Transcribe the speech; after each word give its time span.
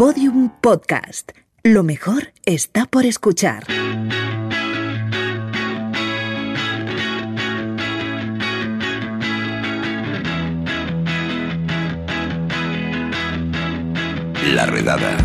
Podium 0.00 0.48
Podcast. 0.62 1.32
Lo 1.62 1.82
mejor 1.82 2.32
está 2.46 2.86
por 2.86 3.04
escuchar. 3.04 3.64
La 14.54 14.64
redada. 14.64 15.18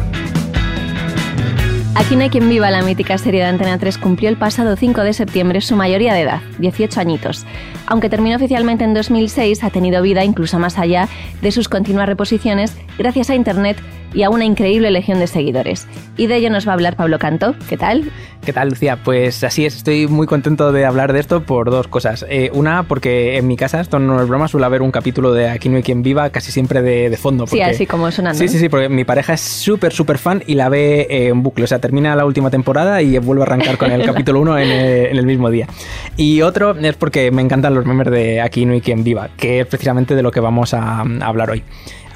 Aquí 1.96 2.18
no 2.18 2.24
hay 2.24 2.30
quien 2.30 2.50
viva 2.50 2.70
la 2.70 2.82
mítica 2.82 3.18
serie 3.18 3.40
de 3.40 3.48
Antena 3.48 3.78
3 3.80 3.98
cumplió 3.98 4.30
el 4.30 4.36
pasado 4.36 4.76
5 4.76 5.04
de 5.04 5.14
septiembre 5.14 5.62
su 5.62 5.78
mayoría 5.78 6.14
de 6.14 6.24
edad, 6.24 6.42
18 6.60 7.00
añitos. 7.00 7.46
Aunque 7.88 8.10
terminó 8.10 8.36
oficialmente 8.36 8.84
en 8.84 8.94
2006, 8.94 9.64
ha 9.64 9.70
tenido 9.70 10.02
vida 10.02 10.26
incluso 10.26 10.60
más 10.60 10.78
allá 10.78 11.08
de 11.42 11.54
sus 11.54 11.70
continuas 11.70 12.10
reposiciones 12.10 12.76
gracias 12.98 13.30
a 13.30 13.36
Internet 13.36 13.78
y 14.16 14.24
a 14.24 14.30
una 14.30 14.46
increíble 14.46 14.90
legión 14.90 15.20
de 15.20 15.28
seguidores. 15.28 15.88
Y 16.18 16.28
de 16.28 16.38
ello 16.38 16.50
nos 16.50 16.66
va 16.66 16.72
a 16.72 16.74
hablar 16.76 16.96
Pablo 16.96 17.20
Canto. 17.20 17.54
¿Qué 17.68 17.78
tal? 17.78 18.12
¿Qué 18.46 18.54
tal, 18.54 18.70
Lucía? 18.70 18.98
Pues 19.04 19.44
así 19.44 19.66
es, 19.66 19.76
estoy 19.76 20.08
muy 20.08 20.26
contento 20.26 20.72
de 20.72 20.86
hablar 20.86 21.12
de 21.12 21.20
esto 21.20 21.44
por 21.44 21.70
dos 21.70 21.88
cosas. 21.88 22.26
Eh, 22.30 22.50
una, 22.54 22.84
porque 22.84 23.38
en 23.38 23.48
mi 23.48 23.58
casa, 23.58 23.82
esto 23.82 24.00
no 24.00 24.22
es 24.22 24.28
broma, 24.28 24.48
suele 24.48 24.66
haber 24.68 24.82
un 24.82 24.92
capítulo 24.92 25.34
de 25.34 25.50
Aquí 25.50 25.68
no 25.68 25.78
hay 25.78 25.84
quien 25.84 26.02
viva 26.02 26.30
casi 26.30 26.52
siempre 26.52 26.82
de, 26.82 27.16
fondo. 27.18 27.46
sí, 27.48 27.62
así 27.62 27.86
como 27.86 28.10
sonando. 28.12 28.40
Sí, 28.40 28.48
sí, 28.48 28.58
sí, 28.58 28.70
porque 28.70 28.88
mi 28.88 29.04
pareja 29.04 29.34
es 29.34 29.42
súper, 29.42 29.92
súper 29.92 30.18
fan 30.18 30.44
y 30.48 30.56
la 30.56 30.70
ve 30.70 31.08
eh, 31.10 31.28
en 31.28 31.44
bucle. 31.44 31.66
O 31.66 31.68
sea, 31.68 31.80
termina 31.80 32.16
la 32.16 32.26
última 32.26 32.50
temporada 32.50 33.02
y 33.02 33.18
vuelve 33.18 33.44
a 33.44 33.46
arrancar 33.46 33.78
con 33.78 33.92
el 33.92 34.06
capítulo 34.06 34.40
1 34.40 34.60
en, 34.60 34.70
en, 34.70 35.18
el 35.18 35.26
mismo 35.26 35.50
día. 35.50 35.68
Y 36.16 36.42
otro 36.42 36.76
es 36.78 36.96
porque 36.96 37.32
me 37.32 37.42
encantan 37.42 37.74
los 37.74 37.86
memes 37.86 38.10
de 38.12 38.42
Aquí 38.42 38.66
no 38.66 38.74
hay 38.74 38.82
quien 38.82 39.04
viva, 39.04 39.30
que 39.36 39.62
es 39.62 39.68
precisamente 39.68 40.16
de 40.16 40.22
lo 40.22 40.32
que 40.32 40.40
vamos 40.40 40.74
a 40.74 41.02
hablar 41.02 41.50
hoy. 41.50 41.64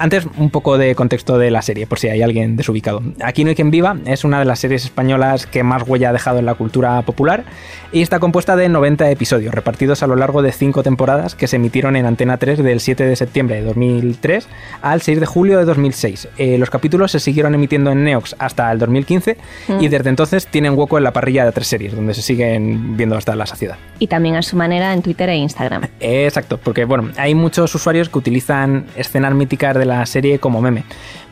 Antes, 0.00 0.26
un 0.38 0.48
poco 0.48 0.78
de 0.78 0.94
contexto 0.94 1.36
de 1.36 1.50
la 1.50 1.60
serie, 1.60 1.86
por 1.86 1.98
si 1.98 2.08
hay 2.08 2.22
alguien 2.22 2.56
desubicado. 2.56 3.02
Aquí 3.22 3.44
no 3.44 3.50
hay 3.50 3.54
quien 3.54 3.70
viva, 3.70 3.98
es 4.06 4.24
una 4.24 4.38
de 4.38 4.46
las 4.46 4.58
series 4.58 4.82
españolas 4.82 5.44
que 5.44 5.62
más 5.62 5.82
huella 5.86 6.08
ha 6.08 6.12
dejado 6.14 6.38
en 6.38 6.46
la 6.46 6.54
cultura 6.54 7.02
popular 7.02 7.44
y 7.92 8.00
está 8.00 8.18
compuesta 8.18 8.56
de 8.56 8.70
90 8.70 9.10
episodios, 9.10 9.52
repartidos 9.52 10.02
a 10.02 10.06
lo 10.06 10.16
largo 10.16 10.40
de 10.40 10.52
5 10.52 10.82
temporadas 10.82 11.34
que 11.34 11.46
se 11.46 11.56
emitieron 11.56 11.96
en 11.96 12.06
Antena 12.06 12.38
3 12.38 12.62
del 12.62 12.80
7 12.80 13.04
de 13.04 13.14
septiembre 13.14 13.56
de 13.56 13.62
2003 13.62 14.48
al 14.80 15.02
6 15.02 15.20
de 15.20 15.26
julio 15.26 15.58
de 15.58 15.66
2006. 15.66 16.28
Eh, 16.38 16.56
los 16.56 16.70
capítulos 16.70 17.12
se 17.12 17.20
siguieron 17.20 17.54
emitiendo 17.54 17.90
en 17.90 18.02
Neox 18.02 18.36
hasta 18.38 18.72
el 18.72 18.78
2015 18.78 19.36
y 19.68 19.72
mm. 19.72 19.90
desde 19.90 20.08
entonces 20.08 20.46
tienen 20.46 20.78
hueco 20.78 20.96
en 20.96 21.04
la 21.04 21.12
parrilla 21.12 21.44
de 21.44 21.52
tres 21.52 21.66
series, 21.66 21.94
donde 21.94 22.14
se 22.14 22.22
siguen 22.22 22.96
viendo 22.96 23.18
hasta 23.18 23.36
la 23.36 23.44
saciedad. 23.44 23.76
Y 23.98 24.06
también 24.06 24.36
a 24.36 24.42
su 24.42 24.56
manera 24.56 24.94
en 24.94 25.02
Twitter 25.02 25.28
e 25.28 25.36
Instagram. 25.36 25.88
Exacto, 26.00 26.58
porque 26.58 26.86
bueno, 26.86 27.10
hay 27.18 27.34
muchos 27.34 27.74
usuarios 27.74 28.08
que 28.08 28.16
utilizan 28.16 28.86
escenas 28.96 29.34
míticas 29.34 29.76
de 29.76 29.89
la 29.98 30.06
serie 30.06 30.38
como 30.38 30.60
meme. 30.60 30.84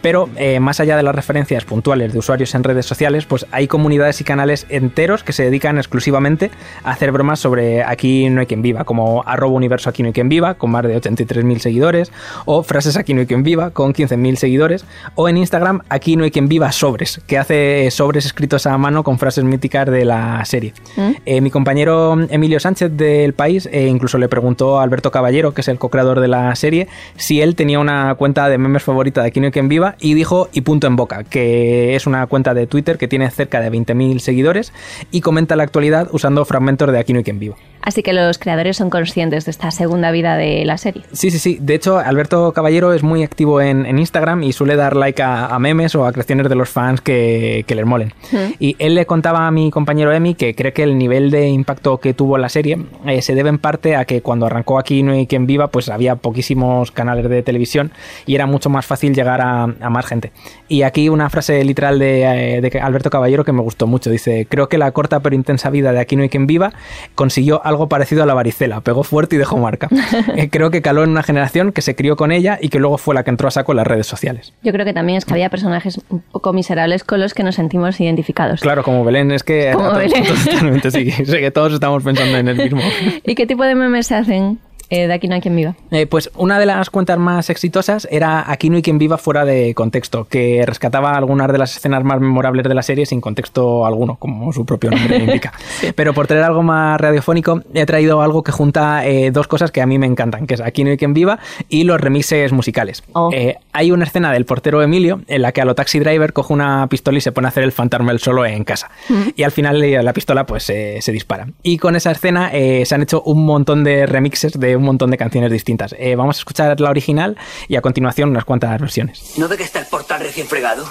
Pero 0.02 0.28
eh, 0.36 0.60
más 0.60 0.80
allá 0.80 0.96
de 0.96 1.02
las 1.02 1.14
referencias 1.14 1.64
puntuales 1.64 2.12
de 2.12 2.18
usuarios 2.18 2.54
en 2.54 2.64
redes 2.64 2.86
sociales, 2.86 3.26
pues 3.26 3.46
hay 3.50 3.66
comunidades 3.66 4.20
y 4.20 4.24
canales 4.24 4.66
enteros 4.68 5.24
que 5.24 5.32
se 5.32 5.44
dedican 5.44 5.78
exclusivamente 5.78 6.50
a 6.84 6.92
hacer 6.92 7.12
bromas 7.12 7.40
sobre 7.40 7.82
aquí 7.82 8.28
no 8.30 8.40
hay 8.40 8.46
quien 8.46 8.62
viva, 8.62 8.84
como 8.84 9.22
arroba 9.26 9.54
universo 9.54 9.90
aquí 9.90 10.02
no 10.02 10.08
hay 10.08 10.12
quien 10.12 10.28
viva, 10.28 10.54
con 10.54 10.70
más 10.70 10.84
de 10.84 11.00
83.000 11.00 11.58
seguidores, 11.58 12.12
o 12.44 12.62
frases 12.62 12.96
aquí 12.96 13.14
no 13.14 13.20
hay 13.20 13.26
quien 13.26 13.42
viva, 13.42 13.70
con 13.70 13.92
15.000 13.92 14.36
seguidores, 14.36 14.84
o 15.14 15.28
en 15.28 15.36
Instagram 15.36 15.82
aquí 15.88 16.16
no 16.16 16.24
hay 16.24 16.30
quien 16.30 16.48
viva 16.48 16.72
sobres, 16.72 17.20
que 17.26 17.38
hace 17.38 17.90
sobres 17.90 18.26
escritos 18.26 18.66
a 18.66 18.76
mano 18.78 19.02
con 19.02 19.18
frases 19.18 19.44
míticas 19.44 19.86
de 19.86 20.04
la 20.04 20.44
serie. 20.44 20.72
¿Mm? 20.96 21.10
Eh, 21.24 21.40
mi 21.40 21.50
compañero 21.50 22.16
Emilio 22.30 22.60
Sánchez 22.60 22.92
del 22.96 23.34
País 23.34 23.68
eh, 23.72 23.86
incluso 23.86 24.18
le 24.18 24.28
preguntó 24.28 24.78
a 24.78 24.82
Alberto 24.82 25.10
Caballero, 25.10 25.54
que 25.54 25.62
es 25.62 25.68
el 25.68 25.78
co-creador 25.78 26.20
de 26.20 26.28
la 26.28 26.54
serie, 26.54 26.88
si 27.16 27.40
él 27.40 27.54
tenía 27.54 27.78
una 27.78 28.14
cuenta 28.14 28.48
de 28.48 28.58
memes 28.58 28.82
favorita 28.82 29.22
de 29.22 29.28
aquí 29.28 29.40
no 29.40 29.46
hay 29.46 29.52
quien 29.52 29.68
viva, 29.68 29.87
y 30.00 30.14
dijo 30.14 30.48
y 30.52 30.62
punto 30.62 30.86
en 30.86 30.96
boca, 30.96 31.24
que 31.24 31.94
es 31.96 32.06
una 32.06 32.26
cuenta 32.26 32.54
de 32.54 32.66
Twitter 32.66 32.98
que 32.98 33.08
tiene 33.08 33.30
cerca 33.30 33.60
de 33.60 33.70
20.000 33.70 34.18
seguidores 34.18 34.72
y 35.10 35.20
comenta 35.20 35.56
la 35.56 35.62
actualidad 35.62 36.08
usando 36.12 36.44
fragmentos 36.44 36.90
de 36.92 36.98
Aquí 36.98 37.12
no 37.12 37.18
hay 37.18 37.24
quien 37.24 37.38
viva. 37.38 37.56
Así 37.80 38.02
que 38.02 38.12
los 38.12 38.38
creadores 38.38 38.76
son 38.76 38.90
conscientes 38.90 39.44
de 39.44 39.50
esta 39.50 39.70
segunda 39.70 40.10
vida 40.10 40.36
de 40.36 40.64
la 40.64 40.76
serie. 40.78 41.04
Sí, 41.12 41.30
sí, 41.30 41.38
sí. 41.38 41.58
De 41.60 41.74
hecho, 41.74 41.98
Alberto 41.98 42.52
Caballero 42.52 42.92
es 42.92 43.02
muy 43.02 43.22
activo 43.22 43.60
en, 43.60 43.98
Instagram 43.98 44.42
y 44.42 44.52
suele 44.52 44.76
dar 44.76 44.94
like 44.94 45.22
a, 45.22 45.58
memes 45.58 45.94
o 45.94 46.04
a 46.04 46.12
creaciones 46.12 46.48
de 46.48 46.54
los 46.54 46.68
fans 46.68 47.00
que, 47.00 47.64
les 47.66 47.86
molen. 47.86 48.12
Y 48.58 48.76
él 48.78 48.94
le 48.94 49.06
contaba 49.06 49.46
a 49.46 49.50
mi 49.50 49.70
compañero 49.70 50.12
Emi 50.12 50.34
que 50.34 50.54
cree 50.54 50.72
que 50.72 50.82
el 50.82 50.98
nivel 50.98 51.30
de 51.30 51.48
impacto 51.48 51.98
que 51.98 52.12
tuvo 52.14 52.36
la 52.36 52.48
serie 52.48 52.78
eh, 53.06 53.22
se 53.22 53.34
debe 53.34 53.48
en 53.48 53.58
parte 53.58 53.96
a 53.96 54.04
que 54.04 54.20
cuando 54.20 54.46
arrancó 54.46 54.78
aquí 54.78 55.02
No 55.02 55.12
hay 55.12 55.26
quien 55.26 55.46
viva, 55.46 55.68
pues 55.68 55.88
había 55.88 56.16
poquísimos 56.16 56.90
canales 56.90 57.28
de 57.28 57.42
televisión 57.42 57.92
y 58.26 58.34
era 58.34 58.46
mucho 58.46 58.68
más 58.68 58.84
fácil 58.84 59.14
llegar 59.14 59.40
a, 59.40 59.68
más 59.90 60.06
gente. 60.06 60.32
Y 60.68 60.82
aquí 60.82 61.08
una 61.08 61.30
frase 61.30 61.64
literal 61.64 61.98
de, 61.98 62.56
eh, 62.56 62.60
de 62.60 62.80
Alberto 62.80 63.10
Caballero 63.10 63.44
que 63.44 63.52
me 63.52 63.62
gustó 63.62 63.86
mucho. 63.86 64.10
Dice, 64.10 64.46
creo 64.48 64.68
que 64.68 64.78
la 64.78 64.90
corta 64.92 65.20
pero 65.20 65.34
intensa 65.34 65.70
vida 65.70 65.92
de 65.92 66.00
Aquí 66.00 66.16
no 66.16 66.22
hay 66.22 66.28
quien 66.28 66.46
viva 66.46 66.72
consiguió 67.14 67.64
algo 67.64 67.88
parecido 67.88 68.22
a 68.22 68.26
la 68.26 68.34
varicela, 68.34 68.80
pegó 68.80 69.02
fuerte 69.02 69.36
y 69.36 69.38
dejó 69.38 69.58
marca. 69.58 69.88
Eh, 70.36 70.50
creo 70.50 70.70
que 70.70 70.82
caló 70.82 71.04
en 71.04 71.10
una 71.10 71.22
generación 71.22 71.72
que 71.72 71.80
se 71.80 71.94
crió 71.94 72.16
con 72.16 72.32
ella 72.32 72.58
y 72.60 72.68
que 72.68 72.78
luego 72.78 72.98
fue 72.98 73.14
la 73.14 73.24
que 73.24 73.30
entró 73.30 73.48
a 73.48 73.50
saco 73.50 73.72
en 73.72 73.76
las 73.76 73.86
redes 73.86 74.06
sociales. 74.06 74.52
Yo 74.62 74.72
creo 74.72 74.84
que 74.84 74.92
también 74.92 75.18
es 75.18 75.24
que 75.24 75.32
había 75.32 75.48
personajes 75.48 76.00
un 76.10 76.20
poco 76.20 76.52
miserables 76.52 77.02
con 77.02 77.20
los 77.20 77.34
que 77.34 77.42
nos 77.42 77.54
sentimos 77.54 78.00
identificados. 78.00 78.60
Claro, 78.60 78.82
como 78.82 79.04
Belén, 79.04 79.30
es 79.30 79.42
que 79.42 79.74
sí, 80.90 81.10
sé 81.10 81.40
que 81.40 81.50
todos 81.50 81.72
estamos 81.72 82.02
pensando 82.02 82.36
en 82.36 82.48
el 82.48 82.56
mismo. 82.56 82.80
¿Y 83.24 83.34
qué 83.34 83.46
tipo 83.46 83.64
de 83.64 83.74
memes 83.74 84.06
se 84.06 84.14
hacen? 84.16 84.58
Eh, 84.90 85.06
de 85.06 85.12
Aquí 85.12 85.28
no 85.28 85.34
hay 85.34 85.40
quien 85.40 85.54
viva? 85.54 85.74
Eh, 85.90 86.06
pues 86.06 86.30
una 86.36 86.58
de 86.58 86.64
las 86.64 86.88
cuentas 86.88 87.18
más 87.18 87.50
exitosas 87.50 88.08
era 88.10 88.50
Aquí 88.50 88.70
no 88.70 88.76
hay 88.76 88.82
quien 88.82 88.98
viva 88.98 89.18
fuera 89.18 89.44
de 89.44 89.74
contexto, 89.74 90.24
que 90.24 90.64
rescataba 90.64 91.16
algunas 91.16 91.52
de 91.52 91.58
las 91.58 91.76
escenas 91.76 92.04
más 92.04 92.20
memorables 92.20 92.66
de 92.66 92.74
la 92.74 92.82
serie 92.82 93.04
sin 93.04 93.20
contexto 93.20 93.84
alguno, 93.84 94.16
como 94.16 94.52
su 94.52 94.64
propio 94.64 94.90
nombre 94.90 95.18
indica. 95.18 95.52
Pero 95.94 96.14
por 96.14 96.26
tener 96.26 96.42
algo 96.42 96.62
más 96.62 96.98
radiofónico, 97.00 97.62
he 97.74 97.84
traído 97.84 98.22
algo 98.22 98.42
que 98.42 98.52
junta 98.52 99.06
eh, 99.06 99.30
dos 99.30 99.46
cosas 99.46 99.70
que 99.70 99.82
a 99.82 99.86
mí 99.86 99.98
me 99.98 100.06
encantan, 100.06 100.46
que 100.46 100.54
es 100.54 100.60
Aquí 100.60 100.84
no 100.84 100.90
hay 100.90 100.96
quien 100.96 101.12
viva 101.12 101.38
y 101.68 101.84
los 101.84 102.00
remixes 102.00 102.52
musicales. 102.52 103.02
Oh. 103.12 103.30
hay 103.72 103.90
una 103.90 104.04
escena 104.04 104.32
del 104.32 104.44
portero 104.44 104.82
Emilio 104.82 105.20
en 105.28 105.42
la 105.42 105.52
que 105.52 105.60
a 105.60 105.64
lo 105.64 105.74
taxi 105.74 105.98
driver 105.98 106.32
coge 106.32 106.52
una 106.52 106.86
pistola 106.88 107.18
y 107.18 107.20
se 107.20 107.32
pone 107.32 107.48
a 107.48 107.50
hacer 107.50 107.64
el 107.64 107.72
fantasma 107.72 108.16
solo 108.18 108.46
en 108.46 108.64
casa. 108.64 108.90
Mm. 109.08 109.22
Y 109.36 109.42
al 109.42 109.50
final 109.50 110.04
la 110.04 110.12
pistola 110.12 110.46
pues 110.46 110.64
se 110.64 111.12
dispara. 111.12 111.48
Y 111.62 111.78
con 111.78 111.96
esa 111.96 112.10
escena 112.10 112.50
se 112.50 112.94
han 112.94 113.02
hecho 113.02 113.22
un 113.22 113.44
montón 113.44 113.84
de 113.84 114.06
remixes 114.06 114.58
de 114.58 114.77
un 114.78 114.84
montón 114.84 115.10
de 115.10 115.18
canciones 115.18 115.50
distintas. 115.50 115.94
Eh, 115.98 116.16
vamos 116.16 116.36
a 116.36 116.40
escuchar 116.40 116.80
la 116.80 116.90
original 116.90 117.36
y 117.68 117.76
a 117.76 117.82
continuación 117.82 118.30
unas 118.30 118.44
cuantas 118.44 118.80
versiones. 118.80 119.22
¿No 119.36 119.48
ve 119.48 119.56
que 119.56 119.64
está 119.64 119.80
el 119.80 119.86
portal 119.86 120.20
recién 120.20 120.48
fregado? 120.48 120.88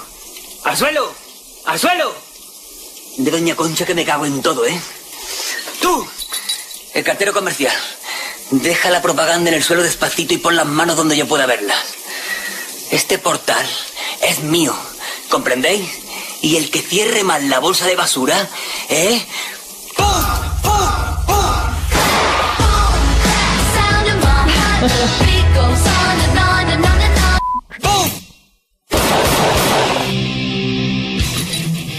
¡Al 0.64 0.78
suelo! 0.78 1.12
¡Al 1.66 1.80
suelo! 1.80 2.14
De 3.18 3.32
Doña 3.32 3.56
Concha 3.56 3.86
que 3.86 3.96
me 3.96 4.06
cago 4.06 4.26
en 4.26 4.42
todo, 4.42 4.66
¿eh? 4.66 4.80
¡Tú! 5.82 6.08
El 6.94 7.04
cartero 7.04 7.34
comercial. 7.34 7.76
Deja 8.52 8.90
la 8.90 9.02
propaganda 9.02 9.50
en 9.50 9.56
el 9.56 9.64
suelo 9.64 9.84
despacito 9.84 10.34
y 10.34 10.38
pon 10.38 10.56
las 10.56 10.66
manos 10.66 10.96
donde 10.96 11.18
yo 11.18 11.28
pueda 11.28 11.46
verla. 11.46 11.76
Este 12.92 13.18
portal 13.18 13.66
es 14.22 14.44
mío, 14.44 14.74
¿comprendéis? 15.30 15.90
Y 16.42 16.56
el 16.56 16.70
que 16.70 16.82
cierre 16.82 17.24
mal 17.24 17.50
la 17.50 17.60
bolsa 17.60 17.86
de 17.86 17.96
basura, 17.96 18.48
¿eh? 18.90 19.22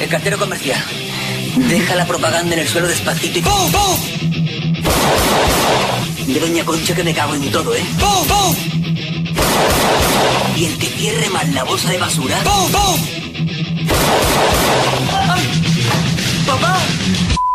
El 0.00 0.08
cartero 0.08 0.38
comercial. 0.38 0.80
Deja 1.56 1.96
la 1.96 2.06
propaganda 2.06 2.54
en 2.54 2.60
el 2.60 2.68
suelo 2.68 2.86
despacito 2.86 3.40
y... 3.40 3.42
¡Bum, 3.42 3.72
De 6.26 6.38
Doña 6.38 6.64
Concha 6.64 6.94
que 6.94 7.02
me 7.02 7.12
cago 7.12 7.34
en 7.34 7.50
todo, 7.50 7.74
¿eh? 7.74 7.84
Y 10.56 10.64
el 10.66 10.78
que 10.78 10.86
cierre 10.86 11.28
mal 11.30 11.52
la 11.52 11.64
bolsa 11.64 11.90
de 11.90 11.98
basura... 11.98 12.38
¡Papá! 15.10 15.27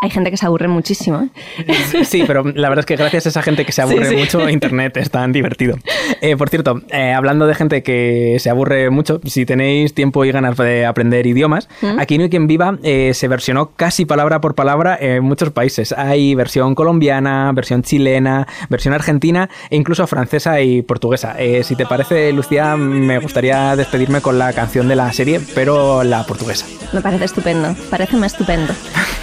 Hay 0.04 0.10
gente 0.10 0.32
que 0.32 0.36
se 0.36 0.46
aburre 0.46 0.68
muchísimo. 0.68 1.30
¿eh? 1.58 1.74
Sí, 2.04 2.26
pero 2.28 2.44
la 2.44 2.68
verdad 2.68 2.80
es 2.80 2.86
que 2.86 2.98
gracias 2.98 3.26
a 3.26 3.30
esa 3.30 3.42
gente 3.42 3.66
que 3.66 3.72
se 3.72 3.82
aburre 3.82 4.18
mucho, 4.18 4.50
Internet 4.50 4.98
es 4.98 5.10
tan 5.10 5.32
divertido. 5.32 5.78
Eh, 6.22 6.36
por 6.36 6.50
cierto, 6.50 6.82
eh, 6.90 7.14
hablando 7.14 7.48
de 7.48 7.56
gente 7.56 7.84
que 7.84 8.36
se 8.40 8.50
aburre 8.50 8.90
mucho, 8.90 9.22
si 9.24 9.46
tenéis 9.46 9.94
tiempo 9.94 10.26
y 10.26 10.32
ganas 10.32 10.58
de 10.58 10.86
aprender 10.86 11.26
idiomas, 11.26 11.70
¿Mm? 11.82 12.00
aquí 12.00 12.22
hay 12.22 12.30
quien 12.30 12.48
viva 12.48 12.78
se 12.84 13.28
versionó 13.30 13.72
casi 13.76 14.06
palabra 14.06 14.42
por 14.42 14.56
palabra 14.56 14.98
en 15.00 15.24
muchos 15.24 15.52
países. 15.52 15.94
Hay 15.94 16.36
versión 16.36 16.76
colombiana, 16.76 17.52
versión 17.54 17.82
chilena, 17.82 18.48
versión 18.70 18.94
argentina 18.94 19.50
e 19.70 19.78
incluso 19.78 20.06
francesa 20.08 20.60
y 20.60 20.82
portuguesa. 20.82 21.38
si 21.64 21.76
te 21.78 21.86
parece, 21.86 22.34
Lucía, 22.34 22.76
me 22.76 23.20
gustaría 23.20 23.76
despedirme 23.78 24.20
con 24.20 24.38
la 24.38 24.52
canción 24.52 24.90
de 24.90 24.98
la 24.98 25.14
serie, 25.14 25.40
pero 25.56 26.04
la 26.04 26.26
portuguesa. 26.26 26.66
Me 26.92 27.02
parece 27.02 27.26
estupendo, 27.26 27.74
parece 27.90 28.18
más 28.18 28.34
estupendo. 28.34 28.74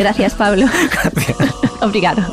Gracias, 0.01 0.33
Pablo. 0.33 0.65
Gracias. 0.91 1.37
Obrigado. 1.83 2.25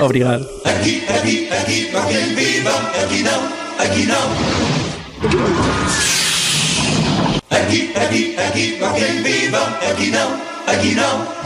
Obrigado. 0.00 0.46
Aquí, 0.66 1.02
aquí, 1.08 1.48
aquí, 1.50 1.88
no 1.90 2.06
quien 2.06 2.36
viva, 2.36 2.72
aquí 3.02 3.22
no, 3.22 3.30
aquí 3.82 4.04
no. 4.04 4.20
Aqui, 7.48 7.90
aqui, 7.96 8.36
aqui, 8.36 8.76
não 8.78 8.92
quem 8.92 9.22
viva, 9.22 9.78
aqui 9.90 10.10
não, 10.10 10.36
aqui 10.66 10.94
não. 10.94 11.36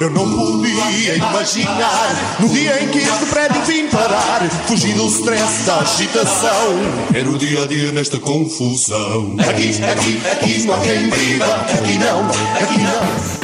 Eu 0.00 0.10
não 0.10 0.30
podia 0.30 1.16
imaginar 1.16 2.36
No 2.38 2.48
dia 2.50 2.80
em 2.80 2.86
que 2.86 2.98
este 2.98 3.26
prédio 3.26 3.60
vim 3.62 3.88
parar 3.88 4.48
Fugi 4.68 4.92
do 4.92 5.08
stress, 5.08 5.64
da 5.66 5.80
agitação 5.80 6.78
Era 7.12 7.28
o 7.28 7.36
dia 7.36 7.64
a 7.64 7.66
dia 7.66 7.90
nesta 7.90 8.16
confusão 8.20 9.34
Aqui, 9.40 9.70
aqui, 9.82 10.22
aqui 10.30 10.62
não 10.62 10.74
há 10.74 10.78
quem 10.78 11.10
viva 11.10 11.46
Aqui 11.46 11.98
não, 11.98 12.30
aqui 12.60 12.78
não 12.78 13.37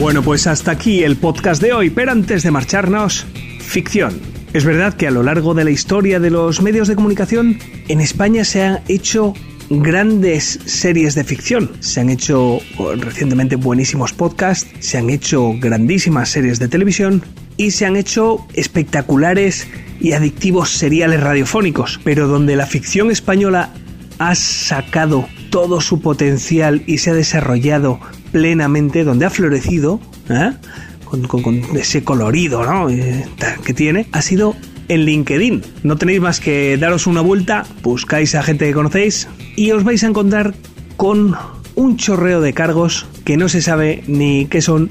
Bueno, 0.00 0.22
pues 0.22 0.46
hasta 0.46 0.70
aquí 0.70 1.04
el 1.04 1.16
podcast 1.16 1.60
de 1.60 1.74
hoy, 1.74 1.90
pero 1.90 2.10
antes 2.10 2.42
de 2.42 2.50
marcharnos, 2.50 3.26
ficción. 3.60 4.18
Es 4.54 4.64
verdad 4.64 4.94
que 4.94 5.06
a 5.06 5.10
lo 5.10 5.22
largo 5.22 5.52
de 5.52 5.62
la 5.62 5.72
historia 5.72 6.18
de 6.18 6.30
los 6.30 6.62
medios 6.62 6.88
de 6.88 6.94
comunicación, 6.94 7.58
en 7.86 8.00
España 8.00 8.44
se 8.44 8.62
han 8.62 8.80
hecho 8.88 9.34
grandes 9.68 10.58
series 10.64 11.14
de 11.14 11.24
ficción. 11.24 11.70
Se 11.80 12.00
han 12.00 12.08
hecho 12.08 12.60
oh, 12.78 12.94
recientemente 12.94 13.56
buenísimos 13.56 14.14
podcasts, 14.14 14.70
se 14.78 14.96
han 14.96 15.10
hecho 15.10 15.52
grandísimas 15.60 16.30
series 16.30 16.58
de 16.58 16.68
televisión 16.68 17.22
y 17.58 17.72
se 17.72 17.84
han 17.84 17.94
hecho 17.94 18.46
espectaculares 18.54 19.68
y 20.00 20.12
adictivos 20.12 20.70
seriales 20.70 21.20
radiofónicos. 21.20 22.00
Pero 22.04 22.26
donde 22.26 22.56
la 22.56 22.64
ficción 22.64 23.10
española 23.10 23.74
ha 24.18 24.34
sacado 24.34 25.28
todo 25.50 25.80
su 25.80 26.00
potencial 26.00 26.82
y 26.86 26.98
se 26.98 27.10
ha 27.10 27.14
desarrollado 27.14 28.00
plenamente, 28.32 29.04
donde 29.04 29.26
ha 29.26 29.30
florecido, 29.30 30.00
¿eh? 30.28 30.52
con, 31.04 31.62
ese 31.76 32.04
colorido. 32.04 32.88
Eh, 32.88 33.26
que 33.64 33.74
tiene, 33.74 34.06
ha 34.12 34.22
sido 34.22 34.56
en 34.88 35.04
LinkedIn. 35.04 35.62
No 35.82 35.96
tenéis 35.96 36.20
más 36.20 36.40
que 36.40 36.76
daros 36.76 37.06
una 37.06 37.20
vuelta, 37.20 37.64
buscáis 37.82 38.34
a 38.34 38.42
gente 38.42 38.66
que 38.66 38.72
conocéis 38.72 39.28
y 39.56 39.70
os 39.72 39.84
vais 39.84 40.02
a 40.02 40.06
encontrar 40.06 40.54
con 40.96 41.36
un 41.74 41.96
chorreo 41.96 42.40
de 42.40 42.52
cargos 42.52 43.06
que 43.24 43.36
no 43.36 43.48
se 43.48 43.62
sabe 43.62 44.02
ni 44.06 44.46
qué 44.46 44.60
son, 44.60 44.90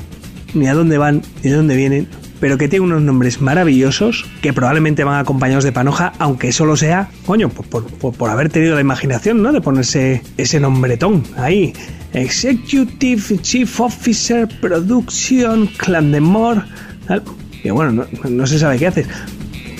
ni 0.53 0.67
a 0.67 0.73
dónde 0.73 0.97
van, 0.97 1.21
ni 1.43 1.49
de 1.49 1.55
dónde 1.55 1.75
vienen, 1.75 2.07
pero 2.39 2.57
que 2.57 2.67
tienen 2.67 2.89
unos 2.89 3.01
nombres 3.01 3.41
maravillosos 3.41 4.25
que 4.41 4.53
probablemente 4.53 5.03
van 5.03 5.19
acompañados 5.19 5.63
de 5.63 5.71
panoja, 5.71 6.13
aunque 6.19 6.51
solo 6.51 6.75
sea, 6.77 7.09
coño, 7.25 7.49
por, 7.49 7.65
por- 7.85 8.13
por- 8.13 8.29
haber 8.29 8.49
tenido 8.49 8.75
la 8.75 8.81
imaginación, 8.81 9.41
¿no? 9.43 9.51
De 9.51 9.61
ponerse 9.61 10.21
ese 10.37 10.59
nombretón 10.59 11.23
ahí. 11.37 11.73
Executive 12.13 13.39
Chief 13.41 13.79
Officer 13.79 14.47
Production 14.61 15.67
Clandemore. 15.77 16.61
Y 17.63 17.69
bueno, 17.71 18.05
no, 18.29 18.47
se 18.47 18.59
sabe 18.59 18.77
qué 18.77 18.87
haces. 18.87 19.07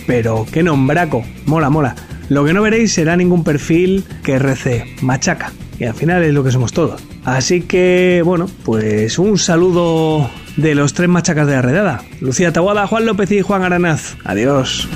Pero 0.08 0.46
qué 0.52 0.64
nombraco, 0.64 1.24
mola, 1.46 1.70
mola. 1.70 1.96
Lo 2.30 2.44
que 2.46 2.54
no 2.54 2.62
veréis 2.62 2.92
será 2.94 3.16
ningún 3.16 3.44
perfil 3.44 4.04
que 4.24 4.38
rece 4.40 4.96
machaca, 5.02 5.52
que 5.78 5.88
al 5.88 5.94
final 5.96 6.24
es 6.24 6.34
lo 6.34 6.44
que 6.44 6.52
somos 6.52 6.74
todos. 6.74 7.02
Así 7.26 7.62
que, 7.62 8.22
bueno, 8.26 8.48
pues 8.64 9.18
un 9.20 9.38
saludo 9.38 10.30
de 10.62 10.76
los 10.76 10.94
tres 10.94 11.10
machacas 11.10 11.48
de 11.48 11.54
la 11.54 11.62
redada. 11.62 12.04
Lucía 12.22 12.54
Taboada, 12.54 12.88
Juan 12.88 13.06
López 13.06 13.32
y 13.32 13.42
Juan 13.42 13.64
Aranaz. 13.64 14.18
Adiós. 14.24 14.88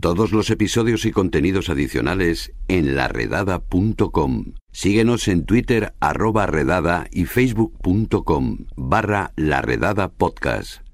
Todos 0.00 0.32
los 0.32 0.50
episodios 0.50 1.04
y 1.04 1.12
contenidos 1.12 1.68
adicionales 1.68 2.52
en 2.66 2.96
laredada.com. 2.96 4.54
Síguenos 4.72 5.28
en 5.28 5.44
Twitter 5.44 5.94
arroba 6.00 6.46
redada 6.46 7.06
y 7.12 7.26
facebook.com 7.26 8.66
barra 8.76 9.32
laredada 9.36 10.08
podcast. 10.08 10.91